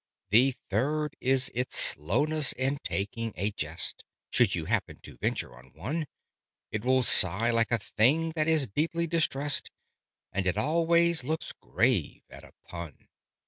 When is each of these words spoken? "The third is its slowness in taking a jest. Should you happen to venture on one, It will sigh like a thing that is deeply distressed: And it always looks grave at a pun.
"The 0.31 0.55
third 0.71 1.15
is 1.21 1.51
its 1.53 1.77
slowness 1.77 2.53
in 2.53 2.79
taking 2.83 3.33
a 3.35 3.51
jest. 3.51 4.03
Should 4.31 4.55
you 4.55 4.65
happen 4.65 4.99
to 5.03 5.17
venture 5.17 5.55
on 5.55 5.73
one, 5.75 6.07
It 6.71 6.83
will 6.83 7.03
sigh 7.03 7.51
like 7.51 7.69
a 7.71 7.77
thing 7.77 8.31
that 8.35 8.47
is 8.47 8.65
deeply 8.65 9.05
distressed: 9.05 9.69
And 10.33 10.47
it 10.47 10.57
always 10.57 11.23
looks 11.23 11.53
grave 11.53 12.23
at 12.31 12.43
a 12.43 12.53
pun. 12.65 13.09